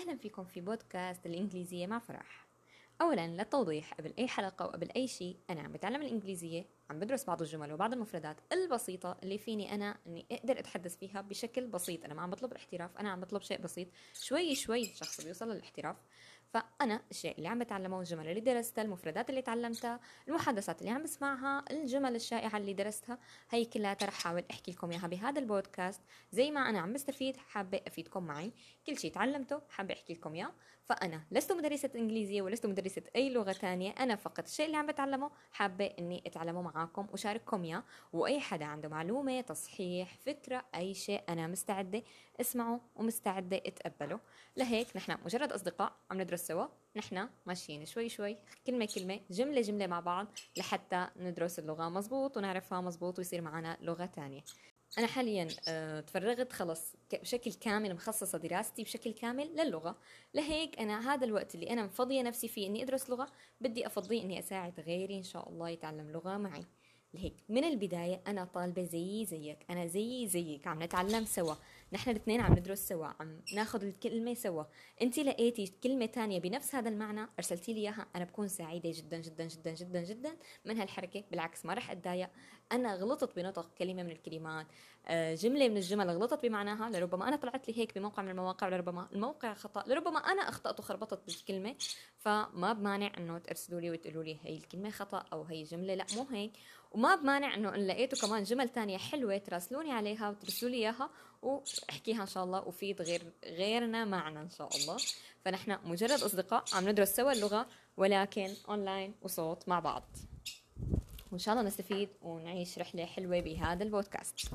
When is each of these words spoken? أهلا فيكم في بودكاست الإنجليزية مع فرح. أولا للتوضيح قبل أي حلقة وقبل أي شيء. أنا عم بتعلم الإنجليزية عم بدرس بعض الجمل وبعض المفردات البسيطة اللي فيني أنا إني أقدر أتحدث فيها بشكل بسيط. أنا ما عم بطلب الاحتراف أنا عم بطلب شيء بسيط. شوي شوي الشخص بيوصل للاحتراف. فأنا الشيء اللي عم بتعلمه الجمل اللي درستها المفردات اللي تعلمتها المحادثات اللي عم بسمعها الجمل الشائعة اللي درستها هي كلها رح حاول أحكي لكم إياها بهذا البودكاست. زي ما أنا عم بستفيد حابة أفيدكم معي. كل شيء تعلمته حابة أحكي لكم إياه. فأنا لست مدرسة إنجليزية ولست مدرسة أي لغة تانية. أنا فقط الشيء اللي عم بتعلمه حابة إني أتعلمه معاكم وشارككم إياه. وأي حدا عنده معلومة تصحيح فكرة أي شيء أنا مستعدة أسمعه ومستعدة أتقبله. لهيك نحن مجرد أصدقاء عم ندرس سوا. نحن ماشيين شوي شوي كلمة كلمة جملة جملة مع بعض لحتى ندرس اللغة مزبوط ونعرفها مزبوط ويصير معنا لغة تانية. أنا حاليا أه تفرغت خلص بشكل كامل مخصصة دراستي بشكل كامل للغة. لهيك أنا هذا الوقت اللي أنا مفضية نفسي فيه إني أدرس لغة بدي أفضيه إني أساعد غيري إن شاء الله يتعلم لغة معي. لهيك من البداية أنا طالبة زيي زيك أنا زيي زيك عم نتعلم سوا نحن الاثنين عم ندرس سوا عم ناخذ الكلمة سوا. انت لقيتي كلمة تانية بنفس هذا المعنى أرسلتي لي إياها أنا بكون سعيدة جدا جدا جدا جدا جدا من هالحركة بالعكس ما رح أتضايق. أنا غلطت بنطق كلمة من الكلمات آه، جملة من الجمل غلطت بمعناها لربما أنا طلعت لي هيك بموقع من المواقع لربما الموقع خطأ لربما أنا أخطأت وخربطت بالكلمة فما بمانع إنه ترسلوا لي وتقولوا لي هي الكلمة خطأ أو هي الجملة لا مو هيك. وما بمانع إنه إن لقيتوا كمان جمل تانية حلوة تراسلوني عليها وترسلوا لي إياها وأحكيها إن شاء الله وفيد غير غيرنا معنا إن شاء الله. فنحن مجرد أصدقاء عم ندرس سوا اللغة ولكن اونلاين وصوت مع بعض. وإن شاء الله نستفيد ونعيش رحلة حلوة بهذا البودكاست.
أهلا 0.00 0.16
فيكم 0.16 0.44
في 0.44 0.60
بودكاست 0.60 1.26
الإنجليزية 1.26 1.86
مع 1.86 1.98
فرح. 1.98 2.46
أولا 3.00 3.26
للتوضيح 3.26 3.94
قبل 3.94 4.14
أي 4.18 4.28
حلقة 4.28 4.64
وقبل 4.64 4.90
أي 4.96 5.08
شيء. 5.08 5.36
أنا 5.50 5.60
عم 5.60 5.72
بتعلم 5.72 6.02
الإنجليزية 6.02 6.66
عم 6.90 6.98
بدرس 6.98 7.24
بعض 7.24 7.42
الجمل 7.42 7.72
وبعض 7.72 7.92
المفردات 7.92 8.36
البسيطة 8.52 9.18
اللي 9.22 9.38
فيني 9.38 9.74
أنا 9.74 9.98
إني 10.06 10.26
أقدر 10.32 10.58
أتحدث 10.58 10.96
فيها 10.96 11.20
بشكل 11.20 11.66
بسيط. 11.66 12.04
أنا 12.04 12.14
ما 12.14 12.22
عم 12.22 12.30
بطلب 12.30 12.52
الاحتراف 12.52 12.98
أنا 12.98 13.10
عم 13.10 13.20
بطلب 13.20 13.42
شيء 13.42 13.60
بسيط. 13.60 13.88
شوي 14.14 14.54
شوي 14.54 14.82
الشخص 14.82 15.20
بيوصل 15.20 15.50
للاحتراف. 15.50 15.96
فأنا 16.52 17.02
الشيء 17.10 17.36
اللي 17.38 17.48
عم 17.48 17.58
بتعلمه 17.58 18.00
الجمل 18.00 18.28
اللي 18.28 18.40
درستها 18.40 18.82
المفردات 18.82 19.30
اللي 19.30 19.42
تعلمتها 19.42 20.00
المحادثات 20.28 20.80
اللي 20.80 20.90
عم 20.90 21.02
بسمعها 21.02 21.64
الجمل 21.70 22.16
الشائعة 22.16 22.56
اللي 22.56 22.72
درستها 22.72 23.18
هي 23.50 23.64
كلها 23.64 23.96
رح 24.02 24.14
حاول 24.14 24.44
أحكي 24.50 24.72
لكم 24.72 24.90
إياها 24.90 25.06
بهذا 25.06 25.40
البودكاست. 25.40 26.00
زي 26.32 26.50
ما 26.50 26.70
أنا 26.70 26.80
عم 26.80 26.92
بستفيد 26.92 27.36
حابة 27.36 27.80
أفيدكم 27.86 28.22
معي. 28.22 28.52
كل 28.86 28.98
شيء 28.98 29.12
تعلمته 29.12 29.60
حابة 29.68 29.94
أحكي 29.94 30.12
لكم 30.12 30.34
إياه. 30.34 30.52
فأنا 30.84 31.22
لست 31.30 31.52
مدرسة 31.52 31.90
إنجليزية 31.94 32.42
ولست 32.42 32.66
مدرسة 32.66 33.02
أي 33.16 33.30
لغة 33.30 33.52
تانية. 33.52 33.90
أنا 33.90 34.16
فقط 34.16 34.44
الشيء 34.46 34.66
اللي 34.66 34.76
عم 34.76 34.86
بتعلمه 34.86 35.30
حابة 35.52 35.86
إني 35.98 36.22
أتعلمه 36.26 36.62
معاكم 36.62 37.06
وشارككم 37.12 37.64
إياه. 37.64 37.84
وأي 38.12 38.40
حدا 38.40 38.64
عنده 38.64 38.88
معلومة 38.88 39.40
تصحيح 39.40 40.16
فكرة 40.26 40.64
أي 40.74 40.94
شيء 40.94 41.22
أنا 41.28 41.46
مستعدة 41.46 42.02
أسمعه 42.40 42.80
ومستعدة 42.96 43.56
أتقبله. 43.56 44.20
لهيك 44.56 44.96
نحن 44.96 45.16
مجرد 45.24 45.52
أصدقاء 45.52 45.92
عم 46.10 46.20
ندرس 46.20 46.39
سوا. 46.40 46.66
نحن 46.96 47.28
ماشيين 47.46 47.84
شوي 47.84 48.08
شوي 48.08 48.36
كلمة 48.66 48.88
كلمة 48.94 49.20
جملة 49.30 49.60
جملة 49.60 49.86
مع 49.86 50.00
بعض 50.00 50.26
لحتى 50.56 51.08
ندرس 51.16 51.58
اللغة 51.58 51.88
مزبوط 51.88 52.36
ونعرفها 52.36 52.80
مزبوط 52.80 53.18
ويصير 53.18 53.40
معنا 53.40 53.78
لغة 53.80 54.06
تانية. 54.06 54.44
أنا 54.98 55.06
حاليا 55.06 55.48
أه 55.68 56.00
تفرغت 56.00 56.52
خلص 56.52 56.96
بشكل 57.12 57.52
كامل 57.52 57.94
مخصصة 57.94 58.38
دراستي 58.38 58.82
بشكل 58.82 59.12
كامل 59.12 59.56
للغة. 59.56 59.98
لهيك 60.34 60.80
أنا 60.80 61.14
هذا 61.14 61.24
الوقت 61.24 61.54
اللي 61.54 61.70
أنا 61.70 61.82
مفضية 61.82 62.22
نفسي 62.22 62.48
فيه 62.48 62.66
إني 62.66 62.82
أدرس 62.82 63.10
لغة 63.10 63.26
بدي 63.60 63.86
أفضيه 63.86 64.22
إني 64.22 64.38
أساعد 64.38 64.80
غيري 64.80 65.18
إن 65.18 65.22
شاء 65.22 65.48
الله 65.48 65.68
يتعلم 65.68 66.10
لغة 66.10 66.36
معي. 66.36 66.66
لهيك 67.14 67.34
من 67.48 67.64
البداية 67.64 68.20
أنا 68.26 68.44
طالبة 68.44 68.84
زيي 68.84 69.24
زيك 69.26 69.58
أنا 69.70 69.86
زيي 69.86 70.28
زيك 70.28 70.66
عم 70.66 70.82
نتعلم 70.82 71.24
سوا 71.24 71.54
نحن 71.92 72.10
الاثنين 72.10 72.40
عم 72.40 72.52
ندرس 72.52 72.88
سوا 72.88 73.06
عم 73.20 73.40
ناخذ 73.54 73.84
الكلمة 73.84 74.34
سوا. 74.34 74.64
انت 75.02 75.18
لقيتي 75.18 75.72
كلمة 75.82 76.06
تانية 76.06 76.40
بنفس 76.40 76.74
هذا 76.74 76.88
المعنى 76.88 77.26
أرسلتي 77.38 77.72
لي 77.72 77.80
إياها 77.80 78.06
أنا 78.16 78.24
بكون 78.24 78.48
سعيدة 78.48 78.90
جدا 78.94 79.18
جدا 79.18 79.44
جدا 79.44 79.74
جدا 79.74 80.02
جدا 80.02 80.36
من 80.64 80.78
هالحركة 80.78 81.24
بالعكس 81.30 81.66
ما 81.66 81.74
رح 81.74 81.90
أتضايق. 81.90 82.30
أنا 82.72 82.94
غلطت 82.94 83.36
بنطق 83.36 83.70
كلمة 83.78 84.02
من 84.02 84.10
الكلمات 84.10 84.66
آه، 85.06 85.34
جملة 85.34 85.68
من 85.68 85.76
الجمل 85.76 86.10
غلطت 86.10 86.42
بمعناها 86.42 86.90
لربما 86.90 87.28
أنا 87.28 87.36
طلعت 87.36 87.68
لي 87.68 87.78
هيك 87.78 87.98
بموقع 87.98 88.22
من 88.22 88.30
المواقع 88.30 88.68
لربما 88.68 89.08
الموقع 89.12 89.54
خطأ 89.54 89.84
لربما 89.86 90.18
أنا 90.18 90.42
أخطأت 90.48 90.80
وخربطت 90.80 91.26
بالكلمة 91.26 91.74
فما 92.18 92.72
بمانع 92.72 93.12
إنه 93.18 93.38
ترسلوا 93.38 93.80
لي 93.80 93.90
وتقولوا 93.90 94.24
لي 94.24 94.38
هي 94.42 94.56
الكلمة 94.56 94.90
خطأ 94.90 95.24
أو 95.32 95.42
هي 95.42 95.62
الجملة 95.62 95.94
لا 95.94 96.06
مو 96.16 96.26
هيك. 96.30 96.52
وما 97.00 97.14
بمانع 97.14 97.54
إنه 97.54 97.74
إن 97.74 97.86
لقيتوا 97.86 98.18
كمان 98.18 98.42
جمل 98.42 98.68
تانية 98.68 98.98
حلوة 98.98 99.38
تراسلوني 99.38 99.92
عليها 99.92 100.30
وترسلوا 100.30 100.70
لي 100.70 100.76
إياها 100.76 101.10
وأحكيها 101.42 102.22
إن 102.22 102.26
شاء 102.26 102.44
الله 102.44 102.68
وفيد 102.68 103.02
غير 103.02 103.22
غيرنا 103.44 104.04
معنا 104.04 104.42
إن 104.42 104.50
شاء 104.50 104.76
الله. 104.76 104.96
فنحن 105.44 105.78
مجرد 105.84 106.20
أصدقاء 106.22 106.64
عم 106.72 106.88
ندرس 106.88 107.16
سوا 107.16 107.32
اللغة 107.32 107.66
ولكن 107.96 108.54
اونلاين 108.68 109.14
وصوت 109.22 109.68
مع 109.68 109.80
بعض. 109.80 110.02
وإن 111.32 111.38
شاء 111.38 111.54
الله 111.54 111.66
نستفيد 111.66 112.08
ونعيش 112.22 112.78
رحلة 112.78 113.04
حلوة 113.04 113.40
بهذا 113.40 113.84
البودكاست. 113.84 114.50